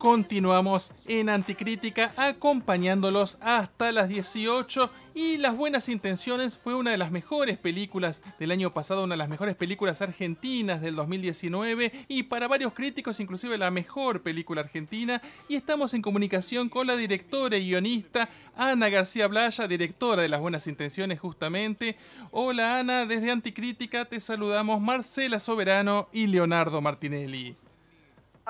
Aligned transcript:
Continuamos 0.00 0.92
en 1.08 1.28
Anticrítica 1.28 2.12
acompañándolos 2.16 3.36
hasta 3.40 3.90
las 3.90 4.08
18 4.08 4.92
y 5.16 5.38
Las 5.38 5.56
Buenas 5.56 5.88
Intenciones 5.88 6.56
fue 6.56 6.76
una 6.76 6.92
de 6.92 6.98
las 6.98 7.10
mejores 7.10 7.58
películas 7.58 8.22
del 8.38 8.52
año 8.52 8.72
pasado, 8.72 9.02
una 9.02 9.14
de 9.14 9.18
las 9.18 9.28
mejores 9.28 9.56
películas 9.56 10.00
argentinas 10.00 10.80
del 10.82 10.94
2019 10.94 12.06
y 12.06 12.22
para 12.22 12.46
varios 12.46 12.74
críticos 12.74 13.18
inclusive 13.18 13.58
la 13.58 13.72
mejor 13.72 14.22
película 14.22 14.60
argentina 14.60 15.20
y 15.48 15.56
estamos 15.56 15.92
en 15.94 16.02
comunicación 16.02 16.68
con 16.68 16.86
la 16.86 16.96
directora 16.96 17.56
y 17.56 17.66
guionista 17.66 18.28
Ana 18.54 18.90
García 18.90 19.26
Blaya, 19.26 19.66
directora 19.66 20.22
de 20.22 20.28
Las 20.28 20.40
Buenas 20.40 20.68
Intenciones 20.68 21.18
justamente. 21.18 21.96
Hola 22.30 22.78
Ana, 22.78 23.04
desde 23.04 23.32
Anticrítica 23.32 24.04
te 24.04 24.20
saludamos 24.20 24.80
Marcela 24.80 25.40
Soberano 25.40 26.08
y 26.12 26.28
Leonardo 26.28 26.80
Martinelli. 26.80 27.56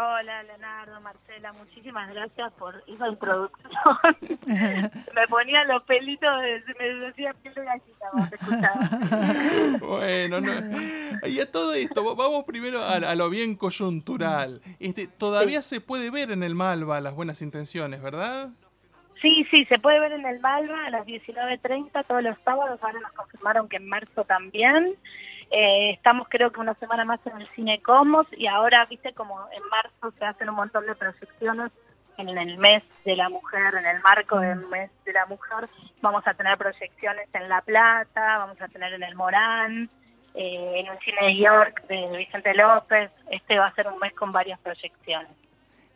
Hola 0.01 0.45
Leonardo, 0.45 1.01
Marcela, 1.01 1.53
muchísimas 1.55 2.09
gracias 2.15 2.53
por 2.53 2.85
esa 2.87 3.09
introducción. 3.09 3.73
me 5.13 5.27
ponía 5.29 5.65
los 5.65 5.83
pelitos, 5.83 6.31
me 6.79 6.89
decía 6.89 7.35
piel 7.43 7.53
de 7.55 7.65
gallina 7.65 7.89
Bueno, 9.81 10.41
no. 10.41 10.53
y 11.29 11.41
a 11.41 11.51
todo 11.51 11.75
esto, 11.75 12.15
vamos 12.15 12.45
primero 12.45 12.85
a, 12.85 13.17
lo 13.17 13.29
bien 13.29 13.57
coyuntural. 13.57 14.63
Este, 14.79 15.09
todavía 15.09 15.63
se 15.63 15.81
puede 15.81 16.13
ver 16.13 16.31
en 16.31 16.45
el 16.45 16.55
Malva 16.55 17.01
las 17.01 17.17
buenas 17.17 17.43
intenciones, 17.43 18.01
¿verdad? 18.01 18.51
Sí, 19.21 19.45
sí, 19.51 19.65
se 19.65 19.81
puede 19.81 19.99
ver 19.99 20.13
en 20.13 20.25
el 20.27 20.39
Malva 20.39 20.87
a 20.87 20.91
las 20.91 21.07
19.30 21.07 22.07
todos 22.07 22.23
los 22.23 22.39
sábados, 22.45 22.79
ahora 22.81 23.01
nos 23.01 23.13
confirmaron 23.15 23.69
que 23.69 23.79
en 23.79 23.89
marzo 23.89 24.23
también. 24.23 24.95
Eh, 25.51 25.91
estamos 25.93 26.29
creo 26.29 26.53
que 26.53 26.61
una 26.61 26.75
semana 26.75 27.05
más 27.05 27.21
en 27.27 27.41
el 27.41 27.49
Cine 27.49 27.81
Comos 27.81 28.27
y 28.37 28.47
ahora, 28.47 28.85
viste, 28.85 29.13
como 29.15 29.39
en 29.53 29.63
marzo 29.69 30.17
se 30.19 30.25
hacen 30.25 30.51
un 30.51 30.57
montón 30.57 30.87
de 30.87 30.95
proyecciones 30.95 31.73
en 32.19 32.29
el 32.37 32.59
mes 32.59 32.83
de 33.05 33.17
la 33.17 33.29
mujer, 33.29 33.75
en 33.77 33.87
el 33.87 34.01
marco 34.01 34.41
del 34.41 34.67
mes 34.67 34.91
de 35.05 35.13
la 35.13 35.25
mujer, 35.27 35.69
vamos 36.03 36.27
a 36.27 36.35
tener 36.35 36.59
proyecciones 36.59 37.29
en 37.33 37.49
La 37.49 37.63
Plata, 37.63 38.39
vamos 38.39 38.61
a 38.61 38.69
tener 38.69 38.93
en 38.93 39.05
el 39.05 39.15
Morán, 39.15 39.89
eh, 40.35 40.81
en 40.81 40.87
el 40.87 40.99
Cine 40.99 41.27
de 41.27 41.37
York 41.37 41.87
de 41.89 42.17
Vicente 42.17 42.53
López. 42.55 43.11
Este 43.31 43.59
va 43.59 43.69
a 43.69 43.75
ser 43.75 43.87
un 43.89 43.99
mes 44.01 44.13
con 44.15 44.33
varias 44.33 44.59
proyecciones. 44.61 45.31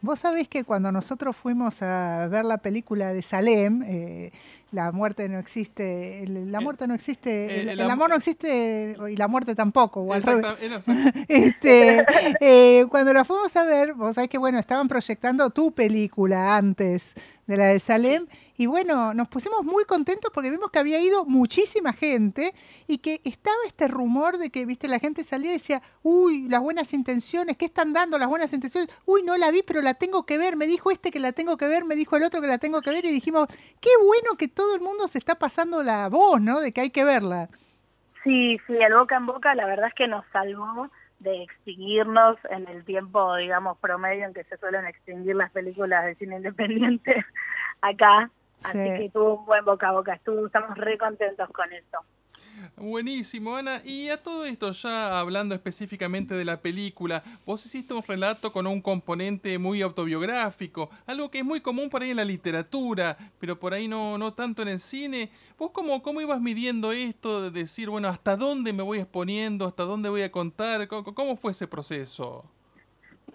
Vos 0.01 0.21
sabés 0.21 0.49
que 0.49 0.65
cuando 0.65 0.91
nosotros 0.91 1.37
fuimos 1.37 1.83
a 1.83 2.27
ver 2.29 2.45
la 2.45 2.59
película 2.59 3.13
de 3.13 3.23
Salem, 3.23 3.83
eh, 3.85 4.33
la 4.73 4.91
muerte 4.91 5.29
no 5.29 5.39
existe, 5.39 6.25
la 6.27 6.59
eh, 6.59 6.63
muerte 6.63 6.87
no 6.87 6.95
existe, 6.95 7.61
el, 7.61 7.81
amor 7.83 8.09
no 8.09 8.17
existe 8.17 8.97
y 9.11 9.17
la 9.17 9.29
muerte 9.29 9.55
tampoco. 9.55 10.15
este, 11.29 12.05
eh, 12.41 12.87
cuando 12.89 13.13
la 13.13 13.25
fuimos 13.25 13.55
a 13.57 13.65
ver, 13.65 13.93
vos 13.93 14.15
sabés 14.15 14.31
que 14.31 14.39
bueno, 14.39 14.59
estaban 14.59 14.89
proyectando 14.89 15.51
tu 15.51 15.73
película 15.73 16.57
antes 16.57 17.15
de 17.47 17.57
la 17.57 17.67
de 17.67 17.79
Salem. 17.79 18.27
Y 18.57 18.67
bueno, 18.67 19.13
nos 19.15 19.29
pusimos 19.29 19.65
muy 19.65 19.85
contentos 19.85 20.31
porque 20.33 20.51
vimos 20.51 20.71
que 20.71 20.79
había 20.79 21.01
ido 21.01 21.25
muchísima 21.25 21.93
gente 21.93 22.55
y 22.87 22.99
que 22.99 23.21
estaba 23.25 23.57
este 23.67 23.89
rumor 23.89 24.39
de 24.39 24.51
que, 24.51 24.65
viste, 24.67 24.89
la 24.89 25.01
gente 25.01 25.25
salía 25.25 25.51
y 25.51 25.55
decía, 25.55 25.83
uy, 26.03 26.49
las 26.49 26.61
buenas 26.61 26.93
intenciones, 26.93 27.57
¿qué 27.57 27.65
están 27.65 27.93
dando 27.93 28.19
las 28.19 28.29
buenas 28.29 28.53
intenciones? 28.53 28.91
Uy, 29.05 29.23
no 29.23 29.37
la 29.37 29.51
vi, 29.51 29.63
pero 29.63 29.81
la 29.83 29.95
tengo 29.95 30.27
que 30.27 30.39
ver. 30.39 30.57
Me 30.57 30.67
dijo 30.67 30.91
este 30.91 31.11
que 31.11 31.19
la 31.19 31.33
tengo 31.33 31.57
que 31.57 31.67
ver, 31.67 31.85
me 31.85 31.97
dijo 31.97 32.17
el 32.17 32.23
otro 32.23 32.41
que 32.41 32.47
la 32.47 32.59
tengo 32.59 32.83
que 32.83 32.91
ver 32.91 33.05
y 33.05 33.11
dijimos, 33.11 33.49
qué 33.81 33.91
bueno 34.01 34.37
que 34.39 34.49
todo 34.49 34.62
el 34.75 34.81
mundo 34.81 35.09
se 35.09 35.19
está 35.19 35.35
pasando 35.35 35.83
la 35.83 36.09
voz, 36.09 36.41
¿no? 36.41 36.61
De 36.61 36.73
que 36.73 36.83
hay 36.83 36.91
que 36.91 37.05
verla. 37.05 37.49
Sí, 38.25 38.59
sí, 38.67 38.75
el 38.75 38.95
boca 38.95 39.17
en 39.17 39.27
boca 39.27 39.55
la 39.55 39.67
verdad 39.67 39.89
es 39.89 39.95
que 39.95 40.07
nos 40.07 40.25
salvó 40.33 40.89
de 41.19 41.43
extinguirnos 41.43 42.37
en 42.51 42.69
el 42.69 42.85
tiempo, 42.85 43.37
digamos, 43.37 43.79
promedio 43.79 44.27
en 44.27 44.35
que 44.35 44.45
se 44.45 44.57
suelen 44.57 44.87
extinguir 44.87 45.37
las 45.37 45.51
películas 45.53 46.05
de 46.05 46.15
cine 46.17 46.37
independiente 46.37 47.25
acá. 47.81 48.31
Así 48.65 48.79
que 48.79 49.11
tuvo 49.13 49.41
un 49.41 49.47
buen 49.47 49.65
boca 49.65 49.89
a 49.89 49.93
boca, 49.93 50.15
estamos 50.15 50.79
re 50.79 50.97
contentos 50.97 51.49
con 51.51 51.73
eso. 51.73 51.99
Buenísimo, 52.77 53.57
Ana. 53.57 53.81
Y 53.85 54.09
a 54.09 54.17
todo 54.17 54.45
esto, 54.45 54.73
ya 54.73 55.19
hablando 55.19 55.55
específicamente 55.55 56.35
de 56.35 56.45
la 56.45 56.61
película, 56.61 57.23
vos 57.45 57.65
hiciste 57.65 57.95
un 57.95 58.03
relato 58.03 58.53
con 58.53 58.67
un 58.67 58.81
componente 58.81 59.59
muy 59.59 59.83
autobiográfico, 59.83 60.91
algo 61.07 61.31
que 61.31 61.39
es 61.39 61.45
muy 61.45 61.61
común 61.61 61.91
por 61.91 62.03
ahí 62.03 62.11
en 62.11 62.17
la 62.17 62.25
literatura, 62.25 63.17
pero 63.39 63.59
por 63.59 63.75
ahí 63.75 63.89
no, 63.89 64.19
no 64.19 64.33
tanto 64.33 64.63
en 64.63 64.69
el 64.69 64.81
cine. 64.81 65.31
¿Vos 65.59 65.71
cómo, 65.71 66.03
cómo 66.03 66.21
ibas 66.21 66.41
midiendo 66.41 66.93
esto 66.93 67.43
de 67.43 67.51
decir, 67.51 67.89
bueno, 67.91 68.09
hasta 68.09 68.37
dónde 68.37 68.73
me 68.73 68.83
voy 68.83 68.99
exponiendo, 68.99 69.67
hasta 69.67 69.85
dónde 69.85 70.09
voy 70.09 70.23
a 70.23 70.33
contar? 70.33 70.89
¿Cómo, 70.89 71.15
cómo 71.15 71.37
fue 71.37 71.53
ese 71.53 71.69
proceso? 71.69 72.45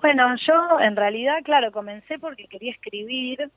Bueno, 0.01 0.35
yo 0.45 0.79
en 0.79 0.95
realidad, 0.95 1.37
claro, 1.43 1.71
comencé 1.71 2.19
porque 2.19 2.47
quería 2.47 2.71
escribir 2.71 3.49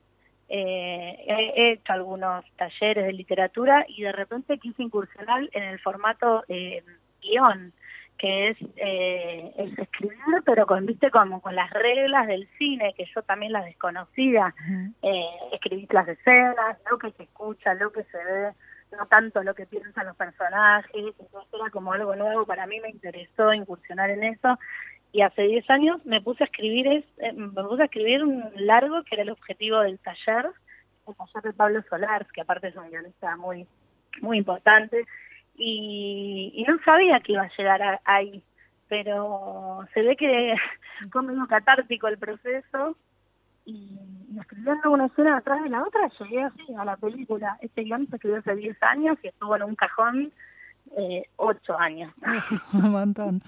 eh, 0.53 1.53
he 1.55 1.71
hecho 1.71 1.93
algunos 1.93 2.43
talleres 2.57 3.05
de 3.05 3.13
literatura 3.13 3.85
y 3.87 4.03
de 4.03 4.11
repente 4.11 4.59
quise 4.59 4.83
incursionar 4.83 5.47
en 5.53 5.63
el 5.63 5.79
formato 5.79 6.43
eh, 6.49 6.83
guion, 7.21 7.71
que 8.17 8.49
es, 8.49 8.57
eh, 8.75 9.53
escribir, 9.77 10.17
pero 10.45 10.67
con, 10.67 10.85
viste, 10.85 11.09
como 11.09 11.41
con 11.41 11.55
las 11.55 11.71
reglas 11.71 12.27
del 12.27 12.49
cine, 12.57 12.93
que 12.97 13.05
yo 13.15 13.21
también 13.21 13.53
las 13.53 13.63
desconocía. 13.63 14.53
eh, 15.01 15.25
escribir 15.53 15.87
las 15.93 16.09
escenas, 16.09 16.77
lo 16.89 16.97
que 16.97 17.11
se 17.11 17.23
escucha, 17.23 17.73
lo 17.73 17.93
que 17.93 18.03
se 18.03 18.17
ve, 18.17 18.51
no 18.97 19.05
tanto 19.05 19.41
lo 19.43 19.55
que 19.55 19.65
piensan 19.65 20.05
los 20.05 20.17
personajes, 20.17 20.91
entonces 20.93 21.53
era 21.53 21.69
como 21.71 21.93
algo 21.93 22.13
nuevo, 22.17 22.45
para 22.45 22.67
mí 22.67 22.81
me 22.81 22.89
interesó 22.89 23.53
incursionar 23.53 24.09
en 24.09 24.25
eso 24.25 24.59
y 25.13 25.21
hace 25.21 25.43
10 25.43 25.69
años 25.69 26.05
me 26.05 26.21
puse 26.21 26.43
a 26.43 26.47
escribir 26.47 26.87
es, 26.87 27.05
eh, 27.17 27.33
me 27.33 27.49
puse 27.63 27.81
a 27.81 27.85
escribir 27.85 28.23
un 28.23 28.43
largo 28.55 29.03
que 29.03 29.15
era 29.15 29.23
el 29.23 29.29
objetivo 29.29 29.79
del 29.79 29.99
taller, 29.99 30.51
el 31.07 31.15
taller 31.15 31.43
de 31.43 31.53
Pablo 31.53 31.83
Solars, 31.89 32.31
que 32.31 32.41
aparte 32.41 32.69
es 32.69 32.75
un 32.75 32.89
guionista 32.89 33.35
muy, 33.35 33.67
muy 34.21 34.37
importante, 34.37 35.05
y, 35.55 36.63
no 36.67 36.79
sabía 36.85 37.19
que 37.19 37.33
iba 37.33 37.43
a 37.43 37.51
llegar 37.57 38.01
ahí, 38.05 38.41
pero 38.87 39.85
se 39.93 40.01
ve 40.01 40.15
que 40.15 40.55
fue 41.11 41.23
medio 41.23 41.45
catártico 41.47 42.07
el 42.07 42.17
proceso, 42.17 42.95
y, 43.65 43.99
escribiendo 44.39 44.91
una 44.91 45.07
escena 45.07 45.37
atrás 45.37 45.61
de 45.63 45.69
la 45.69 45.83
otra 45.83 46.09
llegué 46.19 46.43
así 46.43 46.73
a 46.77 46.85
la 46.85 46.95
película. 46.95 47.57
Este 47.61 47.83
guion 47.83 48.07
se 48.07 48.15
escribió 48.15 48.39
hace 48.39 48.55
10 48.55 48.81
años 48.81 49.17
y 49.21 49.27
estuvo 49.27 49.55
en 49.55 49.63
un 49.63 49.75
cajón 49.75 50.31
eh, 50.97 51.25
8 51.35 51.77
años. 51.77 52.13
un 52.73 52.91
montón. 52.91 53.43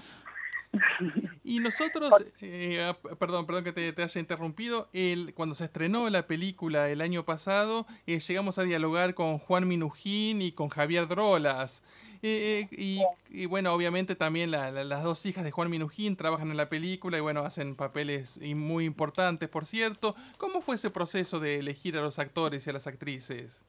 Y 1.44 1.60
nosotros, 1.60 2.10
eh, 2.40 2.82
ah, 2.82 2.96
perdón, 3.18 3.46
perdón 3.46 3.64
que 3.64 3.72
te, 3.72 4.02
haya 4.02 4.20
interrumpido, 4.20 4.88
el, 4.92 5.34
cuando 5.34 5.54
se 5.54 5.64
estrenó 5.64 6.08
la 6.08 6.26
película 6.26 6.88
el 6.88 7.00
año 7.00 7.24
pasado, 7.24 7.86
eh, 8.06 8.18
llegamos 8.18 8.58
a 8.58 8.62
dialogar 8.62 9.14
con 9.14 9.38
Juan 9.38 9.68
Minujín 9.68 10.40
y 10.40 10.52
con 10.52 10.68
Javier 10.68 11.06
Drolas. 11.06 11.82
Eh, 12.26 12.66
y, 12.70 13.44
bueno, 13.44 13.74
obviamente 13.74 14.16
también 14.16 14.50
las 14.50 15.02
dos 15.02 15.26
hijas 15.26 15.44
de 15.44 15.50
Juan 15.50 15.68
Minujín 15.68 16.16
trabajan 16.16 16.50
en 16.50 16.56
la 16.56 16.70
película 16.70 17.18
y 17.18 17.20
bueno, 17.20 17.42
hacen 17.42 17.76
papeles 17.76 18.40
muy 18.40 18.86
importantes, 18.86 19.50
por 19.50 19.66
cierto. 19.66 20.16
¿Cómo 20.38 20.62
fue 20.62 20.76
ese 20.76 20.88
proceso 20.88 21.38
de 21.38 21.58
elegir 21.58 21.98
a 21.98 22.00
los 22.00 22.18
actores 22.18 22.66
y 22.66 22.70
a 22.70 22.72
las 22.72 22.86
actrices? 22.86 23.62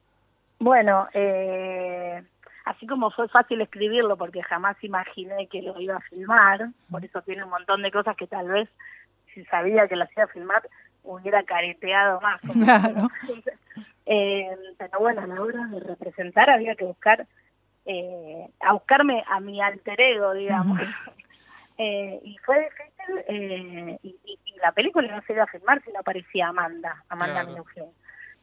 Bueno, 0.58 1.06
eh, 1.12 2.22
así 2.66 2.86
como 2.86 3.10
fue 3.10 3.28
fácil 3.28 3.60
escribirlo 3.60 4.16
porque 4.16 4.42
jamás 4.42 4.76
imaginé 4.82 5.46
que 5.46 5.62
lo 5.62 5.80
iba 5.80 5.96
a 5.96 6.00
filmar, 6.00 6.68
por 6.90 7.04
eso 7.04 7.22
tiene 7.22 7.44
un 7.44 7.50
montón 7.50 7.80
de 7.80 7.92
cosas 7.92 8.16
que 8.16 8.26
tal 8.26 8.48
vez 8.48 8.68
si 9.32 9.44
sabía 9.44 9.86
que 9.88 9.96
las 9.96 10.10
iba 10.12 10.24
a 10.24 10.28
filmar 10.28 10.68
hubiera 11.04 11.42
careteado 11.44 12.20
más. 12.20 12.40
Claro. 12.52 13.08
Eh, 14.08 14.56
pero 14.78 15.00
bueno, 15.00 15.22
a 15.22 15.26
la 15.26 15.42
hora 15.42 15.66
de 15.66 15.80
representar 15.80 16.48
había 16.48 16.76
que 16.76 16.84
buscar, 16.84 17.26
eh, 17.86 18.48
a 18.60 18.72
buscarme 18.72 19.24
a 19.26 19.40
mi 19.40 19.60
alter 19.60 20.00
ego, 20.00 20.32
digamos. 20.32 20.80
eh, 21.78 22.20
y 22.22 22.38
fue 22.38 22.60
difícil, 22.60 23.24
eh, 23.26 23.98
y, 24.04 24.16
la 24.62 24.70
película 24.70 25.08
no 25.08 25.20
se 25.22 25.32
iba 25.32 25.42
a 25.42 25.48
filmar 25.48 25.82
si 25.82 25.90
no 25.90 25.98
aparecía 25.98 26.46
Amanda, 26.46 27.02
Amanda 27.08 27.44
claro 27.46 27.64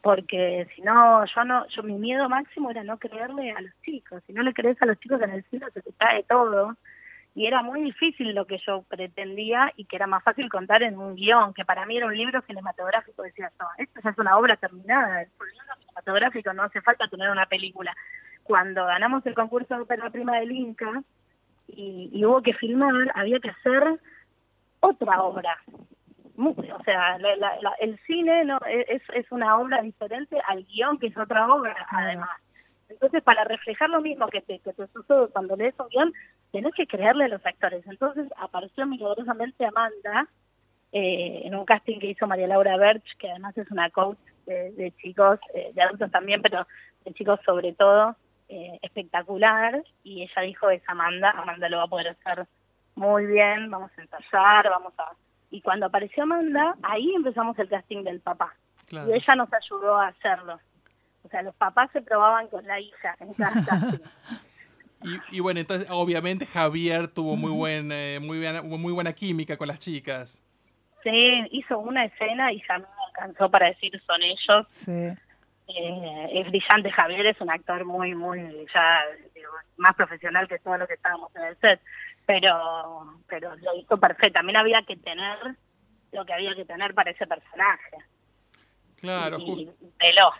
porque 0.03 0.67
si 0.75 0.81
no, 0.81 1.23
yo 1.25 1.43
no, 1.45 1.65
yo 1.69 1.81
mi 1.81 1.93
miedo 1.93 2.27
máximo 2.27 2.69
era 2.69 2.83
no 2.83 2.99
creerle 2.99 3.51
a 3.51 3.61
los 3.61 3.71
chicos, 3.83 4.21
si 4.27 4.33
no 4.33 4.43
le 4.43 4.53
crees 4.53 4.79
a 4.81 4.85
los 4.85 4.99
chicos 4.99 5.21
en 5.21 5.29
el 5.29 5.43
cielo 5.45 5.67
se 5.73 5.81
te 5.81 5.93
cae 5.93 6.23
todo, 6.23 6.75
y 7.33 7.47
era 7.47 7.63
muy 7.63 7.81
difícil 7.81 8.35
lo 8.35 8.45
que 8.45 8.57
yo 8.67 8.83
pretendía 8.89 9.71
y 9.77 9.85
que 9.85 9.95
era 9.95 10.05
más 10.05 10.21
fácil 10.21 10.49
contar 10.49 10.83
en 10.83 10.97
un 10.97 11.15
guion, 11.15 11.53
que 11.53 11.63
para 11.63 11.85
mí 11.85 11.95
era 11.95 12.07
un 12.07 12.17
libro 12.17 12.41
cinematográfico, 12.41 13.23
decía 13.23 13.49
yo, 13.57 13.65
esto 13.77 14.01
ya 14.03 14.09
es 14.09 14.17
una 14.17 14.37
obra 14.37 14.57
terminada, 14.57 15.25
un 15.39 15.47
libro 15.47 15.75
cinematográfico, 15.79 16.51
no 16.51 16.63
hace 16.63 16.81
falta 16.81 17.07
tener 17.07 17.29
una 17.29 17.45
película. 17.45 17.95
Cuando 18.43 18.85
ganamos 18.85 19.25
el 19.25 19.33
concurso 19.33 19.73
de 19.73 19.83
ópera 19.83 20.09
prima 20.09 20.37
del 20.37 20.51
Inca 20.51 21.01
y 21.67 22.25
hubo 22.25 22.41
que 22.41 22.53
filmar, 22.53 23.09
había 23.15 23.39
que 23.39 23.51
hacer 23.51 24.01
otra 24.81 25.23
obra, 25.23 25.57
o 26.51 26.83
sea, 26.83 27.17
el 27.79 27.99
cine 28.05 28.45
no 28.45 28.59
es, 28.67 29.01
es 29.13 29.31
una 29.31 29.57
obra 29.57 29.81
diferente 29.81 30.39
al 30.47 30.63
guion, 30.65 30.99
que 30.99 31.07
es 31.07 31.17
otra 31.17 31.47
obra, 31.53 31.75
además. 31.89 32.37
Entonces, 32.89 33.23
para 33.23 33.43
reflejar 33.43 33.89
lo 33.89 34.01
mismo 34.01 34.27
que 34.27 34.41
te, 34.41 34.59
que 34.59 34.73
te 34.73 34.87
sucede 34.87 35.27
cuando 35.29 35.55
lees 35.55 35.73
un 35.79 35.87
guion, 35.89 36.13
tenés 36.51 36.73
que 36.75 36.87
creerle 36.87 37.25
a 37.25 37.29
los 37.29 37.45
actores. 37.45 37.85
Entonces, 37.87 38.27
apareció 38.37 38.85
milagrosamente 38.85 39.65
Amanda, 39.65 40.27
eh, 40.91 41.41
en 41.45 41.55
un 41.55 41.65
casting 41.65 41.99
que 41.99 42.11
hizo 42.11 42.27
María 42.27 42.47
Laura 42.47 42.77
Berch, 42.77 43.17
que 43.17 43.29
además 43.29 43.57
es 43.57 43.69
una 43.71 43.89
coach 43.89 44.19
de, 44.45 44.93
chicos, 45.01 45.39
eh, 45.55 45.71
de 45.73 45.81
adultos 45.81 46.11
también, 46.11 46.41
pero 46.41 46.67
de 47.03 47.13
chicos 47.13 47.39
sobre 47.43 47.73
todo, 47.73 48.15
eh, 48.47 48.77
espectacular. 48.81 49.83
Y 50.03 50.21
ella 50.21 50.41
dijo, 50.43 50.69
es 50.69 50.83
Amanda, 50.87 51.31
Amanda 51.31 51.67
lo 51.69 51.77
va 51.77 51.83
a 51.83 51.87
poder 51.87 52.09
hacer 52.09 52.45
muy 52.95 53.25
bien, 53.25 53.71
vamos 53.71 53.91
a 53.97 54.01
ensayar, 54.01 54.69
vamos 54.69 54.93
a... 54.99 55.11
Y 55.53 55.61
cuando 55.61 55.85
apareció 55.85 56.23
Amanda, 56.23 56.75
ahí 56.81 57.13
empezamos 57.13 57.57
el 57.59 57.69
casting 57.69 58.03
del 58.03 58.21
papá. 58.21 58.55
Y 58.89 59.11
ella 59.11 59.35
nos 59.35 59.49
ayudó 59.53 59.99
a 59.99 60.07
hacerlo. 60.07 60.59
O 61.21 61.29
sea, 61.29 61.43
los 61.43 61.53
papás 61.53 61.91
se 61.93 62.01
probaban 62.01 62.47
con 62.47 62.65
la 62.65 62.79
hija 62.79 63.15
en 63.19 63.35
cada 63.35 63.63
casting. 63.65 63.99
Y, 65.31 65.39
bueno, 65.41 65.59
entonces 65.59 65.87
obviamente 65.91 66.47
Javier 66.47 67.07
tuvo 67.07 67.35
muy 67.35 67.51
buen, 67.51 67.89
muy, 68.25 68.39
buena, 68.39 68.63
muy 68.63 68.91
buena 68.93 69.13
química 69.13 69.55
con 69.55 69.67
las 69.67 69.77
chicas. 69.77 70.41
Sí, 71.03 71.47
hizo 71.51 71.77
una 71.77 72.05
escena 72.05 72.51
y 72.51 72.63
ya 72.67 72.79
no 72.79 72.87
alcanzó 73.09 73.51
para 73.51 73.67
decir 73.67 73.91
son 74.07 74.23
ellos. 74.23 74.65
Sí. 74.71 74.91
Eh, 75.67 76.29
es 76.33 76.47
brillante 76.47 76.89
Javier, 76.89 77.27
es 77.27 77.39
un 77.41 77.51
actor 77.51 77.85
muy, 77.85 78.15
muy, 78.15 78.41
ya 78.73 79.03
más 79.77 79.93
profesional 79.93 80.47
que 80.47 80.57
todo 80.57 80.77
lo 80.77 80.87
que 80.87 80.95
estábamos 80.95 81.33
en 81.35 81.43
el 81.43 81.57
set, 81.57 81.79
pero, 82.25 83.19
pero 83.27 83.55
lo 83.55 83.75
hizo 83.77 83.97
perfecto. 83.97 84.33
También 84.33 84.57
había 84.57 84.81
que 84.83 84.97
tener 84.97 85.37
lo 86.11 86.25
que 86.25 86.33
había 86.33 86.55
que 86.55 86.65
tener 86.65 86.93
para 86.93 87.11
ese 87.11 87.25
personaje. 87.27 87.97
Claro, 88.97 89.37
y, 89.39 89.63
y 89.63 89.91
peló. 89.97 90.31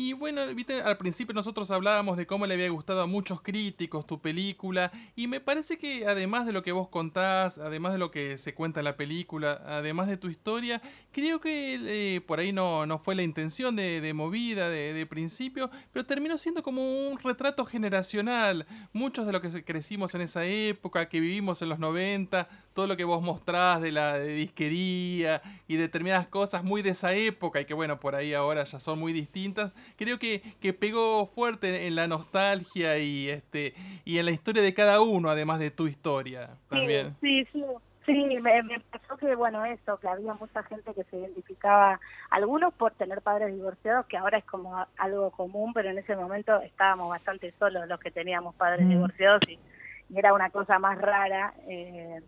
Y 0.00 0.12
bueno, 0.12 0.46
viste, 0.54 0.80
al 0.80 0.96
principio 0.96 1.34
nosotros 1.34 1.72
hablábamos 1.72 2.16
de 2.16 2.24
cómo 2.24 2.46
le 2.46 2.54
había 2.54 2.70
gustado 2.70 3.02
a 3.02 3.08
muchos 3.08 3.42
críticos 3.42 4.06
tu 4.06 4.20
película 4.20 4.92
y 5.16 5.26
me 5.26 5.40
parece 5.40 5.76
que 5.76 6.06
además 6.06 6.46
de 6.46 6.52
lo 6.52 6.62
que 6.62 6.70
vos 6.70 6.86
contás, 6.86 7.58
además 7.58 7.94
de 7.94 7.98
lo 7.98 8.12
que 8.12 8.38
se 8.38 8.54
cuenta 8.54 8.78
en 8.78 8.84
la 8.84 8.96
película, 8.96 9.60
además 9.66 10.06
de 10.06 10.16
tu 10.16 10.28
historia, 10.28 10.80
creo 11.10 11.40
que 11.40 11.80
eh, 12.14 12.20
por 12.20 12.38
ahí 12.38 12.52
no, 12.52 12.86
no 12.86 13.00
fue 13.00 13.16
la 13.16 13.24
intención 13.24 13.74
de, 13.74 14.12
movida 14.14 14.68
de, 14.68 14.92
de, 14.92 15.04
principio, 15.04 15.68
pero 15.92 16.06
terminó 16.06 16.38
siendo 16.38 16.62
como 16.62 17.08
un 17.08 17.18
retrato 17.18 17.64
generacional. 17.64 18.68
Muchos 18.92 19.26
de 19.26 19.32
los 19.32 19.40
que 19.40 19.64
crecimos 19.64 20.14
en 20.14 20.20
esa 20.20 20.44
época, 20.44 21.08
que 21.08 21.18
vivimos 21.18 21.60
en 21.60 21.70
los 21.70 21.80
90, 21.80 22.48
todo 22.78 22.86
lo 22.86 22.96
que 22.96 23.02
vos 23.02 23.20
mostrás 23.20 23.80
de 23.80 23.90
la 23.90 24.20
disquería 24.20 25.42
y 25.66 25.74
determinadas 25.74 26.28
cosas 26.28 26.62
muy 26.62 26.80
de 26.80 26.90
esa 26.90 27.12
época 27.12 27.60
y 27.60 27.64
que 27.64 27.74
bueno, 27.74 27.98
por 27.98 28.14
ahí 28.14 28.34
ahora 28.34 28.62
ya 28.62 28.78
son 28.78 29.00
muy 29.00 29.12
distintas, 29.12 29.72
creo 29.96 30.18
que, 30.18 30.42
que 30.60 30.72
pegó 30.72 31.26
fuerte 31.26 31.86
en 31.86 31.94
la 31.94 32.06
nostalgia 32.06 32.98
y 32.98 33.28
este 33.28 33.74
y 34.04 34.18
en 34.18 34.26
la 34.26 34.30
historia 34.30 34.62
de 34.62 34.74
cada 34.74 35.00
uno, 35.00 35.30
además 35.30 35.58
de 35.58 35.70
tu 35.70 35.86
historia 35.86 36.50
también. 36.68 37.16
Sí, 37.20 37.46
sí, 37.52 37.64
sí. 38.06 38.38
me, 38.40 38.80
pasó 38.90 39.16
que, 39.16 39.34
bueno, 39.34 39.64
eso, 39.64 39.98
que 39.98 40.08
había 40.08 40.34
mucha 40.34 40.62
gente 40.64 40.94
que 40.94 41.04
se 41.04 41.18
identificaba, 41.18 42.00
algunos 42.30 42.74
por 42.74 42.92
tener 42.92 43.22
padres 43.22 43.52
divorciados, 43.52 44.06
que 44.06 44.16
ahora 44.16 44.38
es 44.38 44.44
como 44.44 44.86
algo 44.98 45.30
común, 45.30 45.72
pero 45.72 45.90
en 45.90 45.98
ese 45.98 46.16
momento 46.16 46.60
estábamos 46.62 47.08
bastante 47.10 47.52
solos 47.58 47.88
los 47.88 48.00
que 48.00 48.10
teníamos 48.10 48.54
padres 48.54 48.86
mm. 48.86 48.90
divorciados 48.90 49.42
y, 49.48 49.58
y, 50.10 50.18
era 50.18 50.32
una 50.32 50.50
cosa 50.50 50.78
más 50.78 50.98
rara. 50.98 51.54
Eh, 51.66 52.20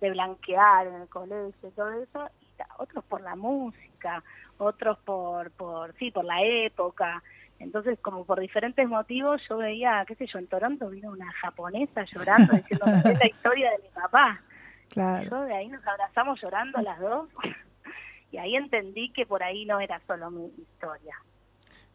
de 0.00 0.10
blanquear 0.10 0.86
en 0.86 0.94
el 0.94 1.08
colegio 1.08 1.68
y 1.68 1.72
todo 1.72 1.90
eso, 1.90 2.30
y 2.40 2.46
otros 2.78 3.04
por 3.04 3.20
la 3.20 3.36
música, 3.36 4.22
otros 4.58 4.98
por, 4.98 5.50
por, 5.52 5.94
sí, 5.98 6.10
por 6.10 6.24
la 6.24 6.42
época. 6.42 7.22
Entonces, 7.58 7.98
como 8.00 8.24
por 8.24 8.38
diferentes 8.40 8.86
motivos, 8.88 9.40
yo 9.48 9.58
veía, 9.58 10.04
qué 10.06 10.14
sé 10.14 10.26
yo, 10.26 10.38
en 10.38 10.46
Toronto 10.46 10.88
vino 10.90 11.10
una 11.10 11.32
japonesa 11.32 12.04
llorando 12.04 12.54
diciendo 12.54 12.86
es 13.04 13.18
la 13.18 13.26
historia 13.34 13.70
de 13.72 13.78
mi 13.78 13.88
papá. 13.88 14.40
Claro. 14.88 15.30
Yo 15.30 15.42
de 15.42 15.54
ahí 15.54 15.68
nos 15.68 15.86
abrazamos 15.86 16.40
llorando 16.40 16.80
las 16.80 17.00
dos 17.00 17.28
y 18.32 18.38
ahí 18.38 18.54
entendí 18.56 19.10
que 19.10 19.26
por 19.26 19.42
ahí 19.42 19.64
no 19.64 19.80
era 19.80 20.00
solo 20.06 20.30
mi 20.30 20.46
historia. 20.46 21.16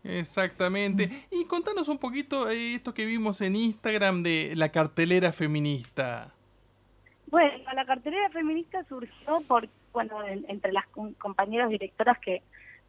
Exactamente. 0.04 1.28
Y 1.32 1.46
contanos 1.46 1.88
un 1.88 1.98
poquito 1.98 2.50
eh, 2.50 2.76
esto 2.76 2.94
que 2.94 3.06
vimos 3.06 3.40
en 3.40 3.56
Instagram 3.56 4.22
de 4.22 4.54
la 4.56 4.70
cartelera 4.70 5.32
feminista. 5.32 6.34
Bueno, 7.28 7.58
la 7.74 7.86
cartelera 7.86 8.30
feminista 8.30 8.84
surgió 8.84 9.42
por, 9.48 9.68
bueno, 9.94 10.22
entre 10.26 10.72
las 10.74 10.86
compañeras 11.20 11.70
directoras 11.70 12.20
que 12.20 12.42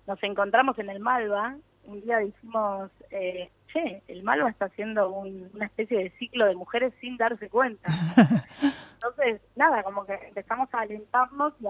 nos 0.07 0.23
encontramos 0.23 0.79
en 0.79 0.91
el 0.91 1.01
Malva, 1.01 1.57
un 1.85 2.01
día 2.01 2.19
dijimos, 2.19 2.91
eh, 3.11 3.51
che, 3.73 4.03
el 4.09 4.23
Malva 4.23 4.51
está 4.51 4.67
haciendo 4.67 5.09
una 5.11 5.67
especie 5.67 5.99
de 5.99 6.11
ciclo 6.19 6.47
de 6.47 6.55
mujeres 6.55 6.93
sin 7.01 7.17
darse 7.17 7.49
cuenta. 7.49 7.89
Entonces, 8.95 9.43
nada, 9.55 9.83
como 9.83 10.07
que 10.07 10.15
empezamos 10.15 10.73
a 10.73 10.81
alentarnos 10.81 11.53
y, 11.61 11.67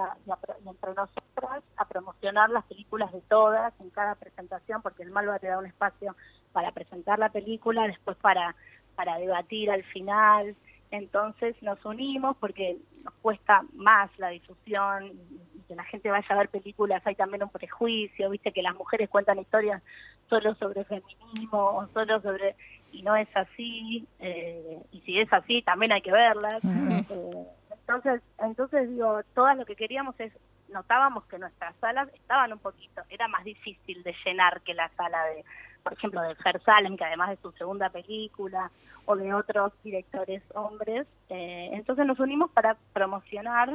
entre 0.69 0.95
nosotras 0.95 1.65
a 1.77 1.85
promocionar 1.89 2.49
las 2.51 2.65
películas 2.67 3.13
de 3.13 3.21
todas 3.23 3.73
en 3.81 3.91
cada 3.91 4.15
presentación, 4.15 4.83
porque 4.83 5.03
el 5.03 5.11
Malva 5.11 5.41
te 5.41 5.49
da 5.49 5.59
un 5.59 5.67
espacio 5.67 6.15
para 6.53 6.71
presentar 6.71 7.19
la 7.19 7.31
película, 7.31 7.89
después 7.89 8.17
para, 8.19 8.55
para 8.95 9.19
debatir 9.19 9.71
al 9.73 9.83
final, 9.83 10.55
entonces 10.93 11.61
nos 11.61 11.85
unimos 11.85 12.37
porque 12.37 12.79
nos 13.05 13.15
cuesta 13.15 13.63
más 13.75 14.11
la 14.19 14.29
difusión 14.29 15.13
y 15.55 15.61
que 15.69 15.75
la 15.75 15.85
gente 15.85 16.11
vaya 16.11 16.27
a 16.29 16.39
ver 16.39 16.49
películas. 16.49 17.07
Hay 17.07 17.15
también 17.15 17.43
un 17.43 17.51
prejuicio, 17.51 18.31
viste 18.31 18.53
que 18.53 18.63
las 18.63 18.75
mujeres 18.75 19.09
cuentan 19.09 19.39
historias 19.39 19.83
solo 20.29 20.55
sobre 20.57 20.85
feminismo 20.85 21.59
o 21.59 21.89
solo 21.89 22.21
sobre... 22.21 22.57
Y 22.93 23.03
no 23.03 23.17
es 23.17 23.29
así, 23.35 24.07
eh, 24.21 24.79
y 24.93 25.01
si 25.01 25.19
es 25.19 25.33
así 25.33 25.63
también 25.63 25.91
hay 25.91 26.01
que 26.01 26.13
verlas. 26.13 26.63
Eh, 26.65 27.47
entonces, 27.73 28.23
entonces 28.39 28.89
digo, 28.89 29.21
todas 29.35 29.59
lo 29.59 29.67
que 29.67 29.75
queríamos 29.75 30.15
es, 30.21 30.33
notábamos 30.75 31.25
que 31.25 31.39
nuestras 31.39 31.75
salas 31.77 32.09
estaban 32.13 32.53
un 32.53 32.59
poquito, 32.59 33.01
era 33.09 33.29
más 33.29 33.45
difícil 33.45 34.03
de 34.03 34.15
llenar 34.25 34.61
que 34.61 34.75
la 34.75 34.91
sala 34.91 35.25
de, 35.27 35.45
por 35.83 35.95
ejemplo, 35.95 36.21
de 36.21 36.35
Fer 36.35 36.61
Salem, 36.63 36.97
que 36.99 37.05
además 37.05 37.31
de 37.31 37.37
su 37.37 37.53
segunda 37.53 37.89
película, 37.89 38.71
o 39.07 39.17
de 39.17 39.33
otros 39.33 39.73
directores 39.83 40.43
hombres. 40.55 41.07
Eh, 41.31 41.71
entonces 41.73 42.05
nos 42.05 42.19
unimos 42.19 42.51
para 42.51 42.77
promocionar 42.93 43.71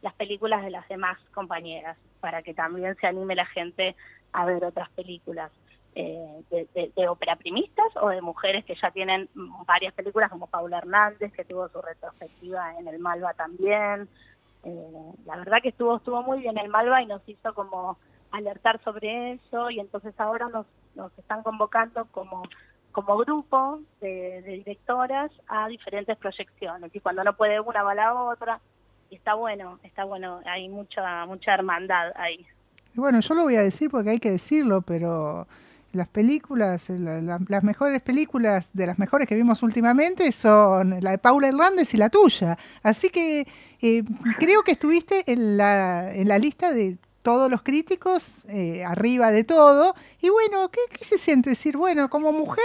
las 0.00 0.14
películas 0.14 0.62
de 0.62 0.70
las 0.70 0.88
demás 0.88 1.18
compañeras, 1.34 1.98
para 2.20 2.42
que 2.42 2.54
también 2.54 2.94
se 2.96 3.06
anime 3.06 3.34
la 3.34 3.46
gente 3.46 3.96
a 4.32 4.46
ver 4.46 4.64
otras 4.64 4.88
películas. 4.90 5.50
Eh, 5.96 6.42
de, 6.50 6.92
de, 6.96 7.08
ópera 7.08 7.36
primistas 7.36 7.86
o 8.02 8.08
de 8.08 8.20
mujeres 8.20 8.64
que 8.64 8.74
ya 8.74 8.90
tienen 8.90 9.28
varias 9.64 9.94
películas 9.94 10.28
como 10.28 10.48
Paula 10.48 10.78
Hernández 10.78 11.32
que 11.32 11.44
tuvo 11.44 11.68
su 11.68 11.80
retrospectiva 11.80 12.76
en 12.80 12.88
el 12.88 12.98
Malva 12.98 13.32
también 13.34 14.08
eh, 14.64 15.12
la 15.26 15.36
verdad 15.36 15.58
que 15.62 15.70
estuvo 15.70 15.96
estuvo 15.96 16.22
muy 16.22 16.40
bien 16.40 16.58
el 16.58 16.68
Malva 16.68 17.02
y 17.02 17.06
nos 17.06 17.26
hizo 17.28 17.54
como 17.54 17.98
alertar 18.30 18.82
sobre 18.82 19.32
eso 19.32 19.70
y 19.70 19.80
entonces 19.80 20.14
ahora 20.18 20.48
nos 20.48 20.66
nos 20.94 21.16
están 21.18 21.42
convocando 21.42 22.06
como, 22.06 22.42
como 22.92 23.16
grupo 23.18 23.80
de, 24.00 24.42
directoras 24.42 25.30
a 25.48 25.68
diferentes 25.68 26.16
proyecciones 26.16 26.94
y 26.94 27.00
cuando 27.00 27.24
no 27.24 27.36
puede 27.36 27.60
una 27.60 27.82
va 27.82 27.94
la 27.94 28.14
otra 28.14 28.60
y 29.10 29.16
está 29.16 29.34
bueno, 29.34 29.78
está 29.82 30.04
bueno, 30.04 30.40
hay 30.46 30.68
mucha, 30.68 31.26
mucha 31.26 31.54
hermandad 31.54 32.12
ahí. 32.16 32.46
Bueno, 32.94 33.20
yo 33.20 33.34
lo 33.34 33.42
voy 33.42 33.56
a 33.56 33.62
decir 33.62 33.90
porque 33.90 34.10
hay 34.10 34.20
que 34.20 34.30
decirlo, 34.30 34.82
pero 34.82 35.46
las 35.94 36.08
películas, 36.08 36.90
las 36.90 37.64
mejores 37.64 38.02
películas 38.02 38.68
de 38.72 38.86
las 38.86 38.98
mejores 38.98 39.28
que 39.28 39.34
vimos 39.34 39.62
últimamente 39.62 40.30
son 40.32 40.98
la 41.00 41.12
de 41.12 41.18
Paula 41.18 41.48
Hernández 41.48 41.94
y 41.94 41.96
la 41.96 42.10
tuya. 42.10 42.58
Así 42.82 43.10
que 43.10 43.46
eh, 43.80 44.02
creo 44.38 44.62
que 44.62 44.72
estuviste 44.72 45.24
en 45.26 45.56
la, 45.56 46.14
en 46.14 46.28
la 46.28 46.38
lista 46.38 46.72
de 46.72 46.98
todos 47.24 47.50
los 47.50 47.62
críticos 47.62 48.36
eh, 48.48 48.84
arriba 48.84 49.30
de 49.32 49.44
todo. 49.44 49.94
Y 50.20 50.28
bueno, 50.28 50.70
¿qué, 50.70 51.04
se 51.04 51.16
siente 51.16 51.50
decir? 51.50 51.76
Bueno, 51.76 52.10
como 52.10 52.32
mujer, 52.32 52.62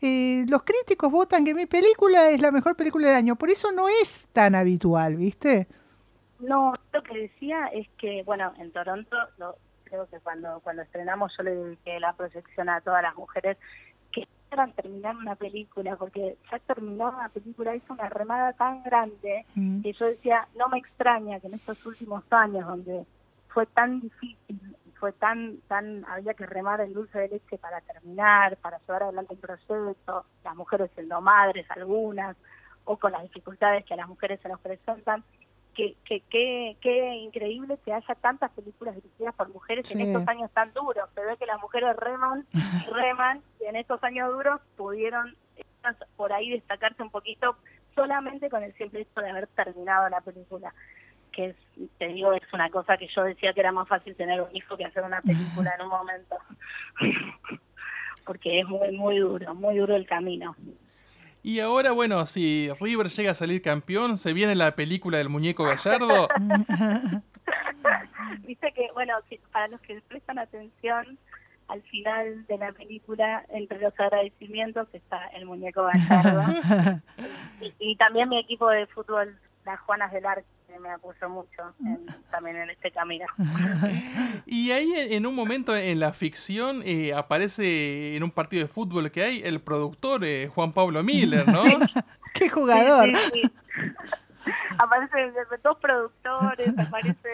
eh, 0.00 0.44
los 0.48 0.62
críticos 0.62 1.10
votan 1.10 1.44
que 1.44 1.54
mi 1.54 1.66
película 1.66 2.30
es 2.30 2.40
la 2.40 2.52
mejor 2.52 2.76
película 2.76 3.08
del 3.08 3.16
año. 3.16 3.36
Por 3.36 3.50
eso 3.50 3.72
no 3.72 3.88
es 3.88 4.28
tan 4.32 4.54
habitual, 4.54 5.16
¿viste? 5.16 5.66
No, 6.38 6.74
lo 6.92 7.02
que 7.02 7.18
decía 7.18 7.66
es 7.72 7.88
que, 7.98 8.22
bueno, 8.24 8.52
en 8.58 8.70
Toronto, 8.70 9.16
creo 9.88 10.06
que 10.06 10.20
cuando, 10.20 10.60
cuando 10.60 10.82
estrenamos 10.82 11.32
yo 11.36 11.44
le 11.44 11.54
dediqué 11.54 11.98
la 12.00 12.12
proyección 12.12 12.68
a 12.68 12.80
todas 12.80 13.02
las 13.02 13.14
mujeres 13.14 13.56
que 14.12 14.22
esperan 14.22 14.72
terminar 14.72 15.16
una 15.16 15.34
película, 15.34 15.96
porque 15.96 16.36
ya 16.50 16.58
terminó 16.60 17.08
una 17.08 17.28
película, 17.28 17.74
hizo 17.74 17.92
una 17.92 18.08
remada 18.08 18.52
tan 18.52 18.82
grande 18.82 19.44
mm. 19.54 19.82
que 19.82 19.92
yo 19.92 20.06
decía, 20.06 20.48
no 20.56 20.68
me 20.68 20.78
extraña 20.78 21.40
que 21.40 21.46
en 21.46 21.54
estos 21.54 21.84
últimos 21.86 22.24
años 22.30 22.66
donde 22.66 23.06
fue 23.48 23.66
tan 23.66 24.00
difícil, 24.00 24.76
fue 24.98 25.12
tan, 25.12 25.58
tan, 25.68 26.04
había 26.06 26.34
que 26.34 26.46
remar 26.46 26.80
el 26.80 26.92
dulce 26.92 27.18
de 27.18 27.28
leche 27.28 27.58
para 27.58 27.80
terminar, 27.82 28.56
para 28.58 28.78
llevar 28.78 29.04
adelante 29.04 29.34
el 29.34 29.40
proceso, 29.40 30.24
las 30.44 30.56
mujeres 30.56 30.90
siendo 30.94 31.20
madres 31.20 31.66
algunas, 31.70 32.36
o 32.84 32.96
con 32.96 33.12
las 33.12 33.22
dificultades 33.22 33.84
que 33.84 33.94
a 33.94 33.98
las 33.98 34.08
mujeres 34.08 34.40
se 34.40 34.48
nos 34.48 34.60
presentan, 34.60 35.22
que, 35.76 35.94
que, 36.04 36.76
que, 36.80 37.14
increíble 37.16 37.78
que 37.84 37.92
haya 37.92 38.14
tantas 38.14 38.50
películas 38.52 38.94
dirigidas 38.94 39.34
por 39.34 39.48
mujeres 39.50 39.90
en 39.90 40.00
estos 40.00 40.26
años 40.26 40.50
tan 40.52 40.72
duros. 40.72 41.08
Se 41.14 41.20
ve 41.20 41.36
que 41.36 41.46
las 41.46 41.60
mujeres 41.60 41.94
reman, 41.96 42.46
reman, 42.92 43.42
y 43.60 43.66
en 43.66 43.76
estos 43.76 44.02
años 44.02 44.32
duros 44.32 44.60
pudieron 44.76 45.36
por 46.16 46.32
ahí 46.32 46.50
destacarse 46.50 47.02
un 47.02 47.10
poquito 47.10 47.56
solamente 47.94 48.50
con 48.50 48.62
el 48.62 48.74
simple 48.74 49.02
hecho 49.02 49.20
de 49.20 49.30
haber 49.30 49.46
terminado 49.48 50.08
la 50.08 50.20
película 50.20 50.72
que 51.30 51.48
es, 51.48 51.56
te 51.98 52.08
digo, 52.08 52.32
es 52.32 52.50
una 52.54 52.70
cosa 52.70 52.96
que 52.96 53.08
yo 53.14 53.22
decía 53.22 53.52
que 53.52 53.60
era 53.60 53.70
más 53.70 53.86
fácil 53.86 54.16
tener 54.16 54.40
un 54.40 54.56
hijo 54.56 54.74
que 54.74 54.86
hacer 54.86 55.04
una 55.04 55.20
película 55.20 55.70
en 55.78 55.82
un 55.84 55.90
momento. 55.90 56.36
Porque 58.24 58.60
es 58.60 58.66
muy, 58.66 58.90
muy 58.96 59.18
duro, 59.18 59.54
muy 59.54 59.76
duro 59.76 59.94
el 59.94 60.06
camino. 60.06 60.56
Y 61.46 61.60
ahora, 61.60 61.92
bueno, 61.92 62.26
si 62.26 62.68
River 62.80 63.06
llega 63.06 63.30
a 63.30 63.34
salir 63.34 63.62
campeón, 63.62 64.16
¿se 64.16 64.32
viene 64.32 64.56
la 64.56 64.74
película 64.74 65.18
del 65.18 65.28
muñeco 65.28 65.62
Gallardo? 65.62 66.26
Viste 68.44 68.72
que, 68.72 68.88
bueno, 68.94 69.14
para 69.52 69.68
los 69.68 69.80
que 69.82 70.02
prestan 70.08 70.40
atención, 70.40 71.16
al 71.68 71.82
final 71.82 72.44
de 72.48 72.58
la 72.58 72.72
película, 72.72 73.46
entre 73.50 73.78
los 73.78 73.94
agradecimientos, 73.96 74.88
está 74.92 75.24
el 75.36 75.46
muñeco 75.46 75.84
Gallardo. 75.84 76.42
y, 77.78 77.94
también 77.94 78.28
mi 78.28 78.40
equipo 78.40 78.68
de 78.68 78.88
fútbol, 78.88 79.38
las 79.64 79.78
Juanas 79.82 80.10
del 80.10 80.26
Arco 80.26 80.48
me 80.78 80.90
apoyó 80.90 81.28
mucho 81.28 81.74
también 82.30 82.56
en 82.56 82.70
este 82.70 82.90
camino. 82.90 83.26
y 84.46 84.70
ahí 84.70 84.92
en 84.94 85.26
un 85.26 85.34
momento 85.34 85.76
en 85.76 86.00
la 86.00 86.12
ficción 86.12 86.82
eh, 86.84 87.12
aparece 87.14 88.16
en 88.16 88.22
un 88.22 88.30
partido 88.30 88.62
de 88.62 88.68
fútbol 88.68 89.10
que 89.10 89.22
hay 89.22 89.42
el 89.44 89.60
productor 89.60 90.24
eh, 90.24 90.48
Juan 90.54 90.72
Pablo 90.72 91.02
Miller, 91.02 91.46
¿no? 91.48 91.64
¡Qué 92.34 92.48
jugador! 92.48 93.10
aparecen 94.78 95.32
dos 95.62 95.78
productores, 95.78 96.78
aparece 96.78 97.28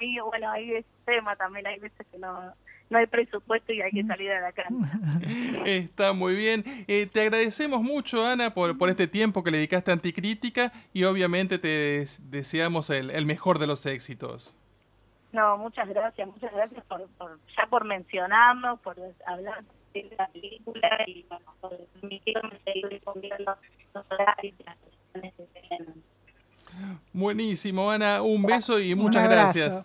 mí, 0.00 0.18
bueno, 0.20 0.50
hay 0.50 0.72
ese 0.74 0.88
tema 1.04 1.36
también, 1.36 1.66
hay 1.66 1.78
veces 1.78 2.06
que 2.10 2.18
no, 2.18 2.52
no 2.88 2.98
hay 2.98 3.06
presupuesto 3.06 3.72
y 3.72 3.80
hay 3.80 3.90
que 3.90 4.04
salir 4.04 4.30
a 4.30 4.40
la 4.40 4.52
cancha. 4.52 5.00
Está 5.64 6.12
muy 6.12 6.34
bien. 6.34 6.64
Eh, 6.86 7.06
te 7.06 7.22
agradecemos 7.22 7.82
mucho, 7.82 8.24
Ana, 8.24 8.54
por, 8.54 8.78
por 8.78 8.88
este 8.88 9.06
tiempo 9.06 9.42
que 9.42 9.50
le 9.50 9.58
dedicaste 9.58 9.90
a 9.90 9.94
Anticrítica 9.94 10.72
y 10.92 11.04
obviamente 11.04 11.58
te 11.58 12.04
deseamos 12.22 12.90
el, 12.90 13.26
mejor 13.26 13.58
de 13.58 13.66
los 13.66 13.84
éxitos. 13.86 14.56
No, 15.32 15.58
muchas 15.58 15.88
gracias, 15.88 16.28
muchas 16.28 16.52
gracias 16.52 16.84
por, 16.84 17.06
ya 17.56 17.66
por 17.68 17.84
mencionarnos, 17.84 18.80
por 18.80 18.96
hablar 19.26 19.64
de 19.92 20.08
la 20.16 20.28
película 20.28 20.98
y 21.06 21.24
por 21.60 21.76
permitirme 22.00 22.58
seguir 22.64 22.88
difundiendo 22.88 23.56
los 23.94 24.06
horarios 24.10 24.54
y 24.58 24.62
las 24.62 24.76
que 24.76 25.84
Buenísimo, 27.12 27.90
Ana. 27.90 28.22
Un 28.22 28.42
beso 28.42 28.78
y 28.78 28.94
muchas 28.94 29.24
gracias. 29.24 29.84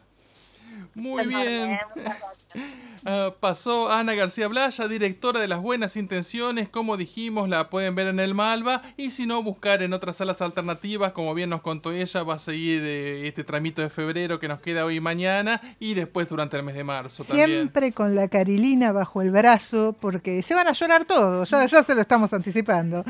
Muy 0.93 1.25
bien. 1.27 1.79
Ah, 3.05 3.33
pasó 3.39 3.91
Ana 3.91 4.13
García 4.13 4.47
Blaya, 4.47 4.87
directora 4.87 5.39
de 5.39 5.47
Las 5.47 5.61
Buenas 5.61 5.95
Intenciones. 5.97 6.69
Como 6.69 6.97
dijimos, 6.97 7.49
la 7.49 7.69
pueden 7.69 7.95
ver 7.95 8.07
en 8.07 8.19
el 8.19 8.33
Malva. 8.33 8.81
Y 8.97 9.11
si 9.11 9.25
no, 9.25 9.41
buscar 9.43 9.81
en 9.81 9.93
otras 9.93 10.17
salas 10.17 10.41
alternativas. 10.41 11.11
Como 11.13 11.33
bien 11.33 11.49
nos 11.49 11.61
contó 11.61 11.91
ella, 11.91 12.23
va 12.23 12.35
a 12.35 12.39
seguir 12.39 12.81
eh, 12.83 13.27
este 13.27 13.43
tramito 13.43 13.81
de 13.81 13.89
febrero 13.89 14.39
que 14.39 14.47
nos 14.47 14.61
queda 14.61 14.85
hoy 14.85 14.97
y 14.97 14.99
mañana. 14.99 15.61
Y 15.79 15.93
después 15.93 16.27
durante 16.27 16.57
el 16.57 16.63
mes 16.63 16.75
de 16.75 16.83
marzo 16.83 17.23
Siempre 17.23 17.91
con 17.91 18.15
la 18.15 18.27
carilina 18.27 18.91
bajo 18.91 19.21
el 19.21 19.31
brazo, 19.31 19.95
porque 19.99 20.41
se 20.41 20.53
van 20.53 20.67
a 20.67 20.73
llorar 20.73 21.05
todos. 21.05 21.49
Ya 21.49 21.83
se 21.83 21.95
lo 21.95 22.01
estamos 22.01 22.33
anticipando. 22.33 23.03